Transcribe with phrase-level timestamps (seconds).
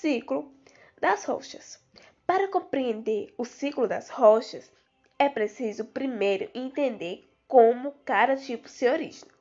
[0.00, 0.54] Ciclo
[1.00, 1.82] das rochas.
[2.24, 4.70] Para compreender o ciclo das rochas,
[5.18, 9.32] é preciso primeiro entender como cada tipo se origina.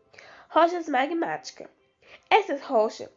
[0.49, 1.67] Rochas magmáticas.
[2.27, 3.07] Essas rochas,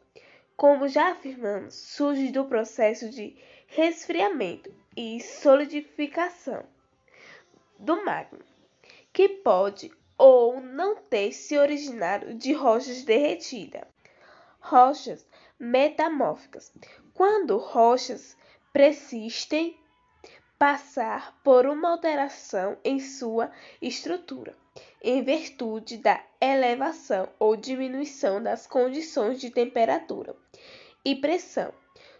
[0.54, 3.34] como já afirmamos, surgem do processo de
[3.68, 6.62] resfriamento e solidificação
[7.78, 8.44] do magma,
[9.14, 13.84] que pode ou não ter se originado de rochas derretidas.
[14.60, 15.24] Rochas
[15.60, 16.72] metamórficas.
[17.12, 18.36] Quando rochas
[18.72, 19.78] persistem
[20.58, 24.56] passar por uma alteração em sua estrutura,
[25.02, 30.34] em virtude da elevação ou diminuição das condições de temperatura
[31.04, 31.72] e pressão.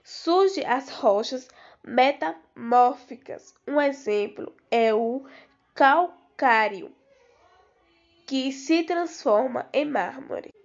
[0.02, 1.48] Surgem as rochas
[1.84, 3.54] metamórficas.
[3.66, 5.24] Um exemplo é o
[5.74, 6.90] calcário,
[8.26, 10.59] que se transforma em mármore.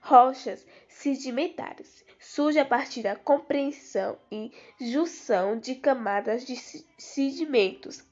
[0.00, 4.50] Rochas sedimentares surge a partir da compreensão e
[4.80, 6.56] junção de camadas de
[6.98, 8.02] sedimentos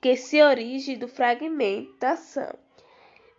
[0.00, 2.58] que se origem do fragmentação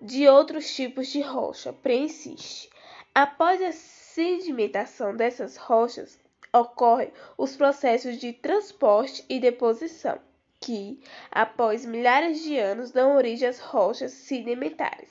[0.02, 2.70] de outros tipos de rocha persiste.
[3.14, 6.20] Após a sedimentação dessas rochas,
[6.54, 10.20] ocorrem os processos de transporte e deposição,
[10.60, 11.00] que,
[11.32, 15.10] após milhares de anos, dão origem às rochas sedimentares.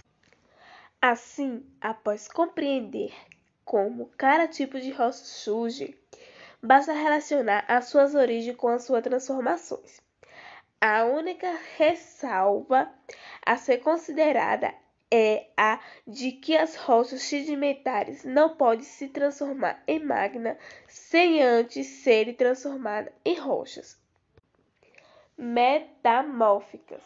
[1.07, 3.13] Assim, após compreender
[3.63, 5.95] como cada tipo de rocha surge,
[6.63, 10.01] basta relacionar as suas origens com as suas transformações.
[10.81, 12.91] A única ressalva
[13.45, 14.75] a ser considerada
[15.11, 20.57] é a de que as rochas sedimentares não podem se transformar em magma
[20.89, 24.01] sem antes serem transformadas em rochas
[25.37, 27.03] metamórficas.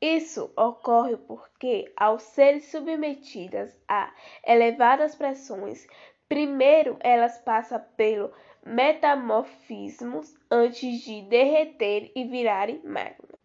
[0.00, 4.10] Isso ocorre porque, ao serem submetidas a
[4.46, 5.86] elevadas pressões,
[6.26, 8.32] primeiro elas passam pelo
[8.64, 13.38] metamorfismo antes de derreter e virarem magma.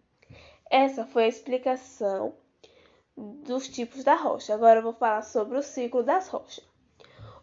[0.70, 2.34] Essa foi a explicação
[3.18, 4.54] dos tipos da rocha.
[4.54, 6.66] Agora eu vou falar sobre o ciclo das rochas.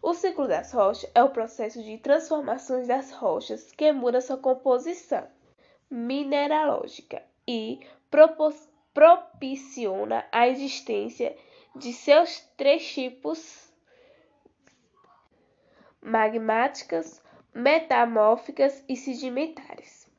[0.01, 5.27] O ciclo das rochas é o processo de transformações das rochas que muda sua composição
[5.89, 7.79] mineralógica e
[8.09, 11.35] proporciona propiciona a existência
[11.75, 13.71] de seus três tipos
[16.01, 17.21] magmáticas,
[17.53, 20.09] metamórficas e sedimentares.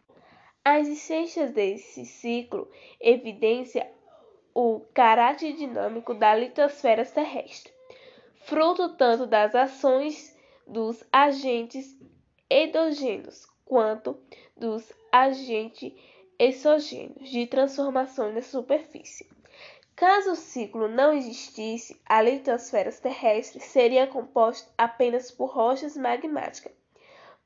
[0.64, 2.70] A existência desse ciclo
[3.00, 3.90] evidencia
[4.54, 7.72] o caráter dinâmico da litosfera terrestre,
[8.44, 10.34] fruto tanto das ações
[10.66, 11.98] dos agentes
[12.48, 14.18] endógenos quanto
[14.56, 15.92] dos agentes
[16.38, 19.28] exógenos de transformação na superfície.
[19.96, 26.72] Caso o ciclo não existisse, a litosfera terrestre seria composta apenas por rochas magmáticas,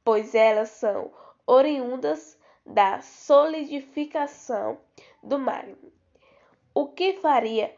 [0.02, 1.12] pois elas são
[1.46, 4.78] oriundas da solidificação
[5.22, 5.76] do magma,
[6.74, 7.74] o que faria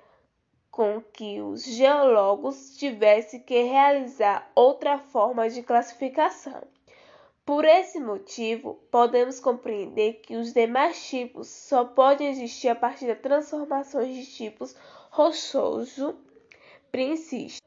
[0.71, 6.63] com que os geólogos tivessem que realizar outra forma de classificação.
[7.45, 13.17] Por esse motivo, podemos compreender que os demais tipos só podem existir a partir da
[13.17, 14.77] transformação de tipos
[15.11, 16.17] rochoso
[16.93, 17.61] princípio.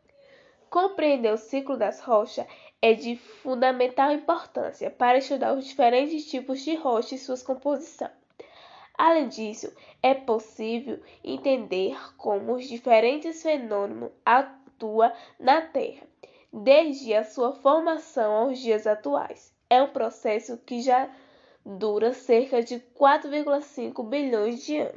[0.69, 2.47] Compreender o ciclo das rochas
[2.81, 8.11] é de fundamental importância para estudar os diferentes tipos de rocha e suas composições.
[8.97, 16.07] Além disso, é possível entender como os diferentes fenômenos atuam na Terra,
[16.53, 21.09] desde a sua formação aos dias atuais é um processo que já
[21.65, 24.91] dura cerca de 4,5 bilhões de anos.